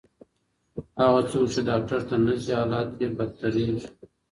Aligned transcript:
هغه 1.01 1.21
څوک 1.29 1.45
چې 1.53 1.59
ډاکټر 1.69 2.01
ته 2.09 2.15
نه 2.25 2.33
ځي، 2.43 2.53
حالت 2.59 2.89
یې 3.01 3.07
بدتریږي. 3.17 3.85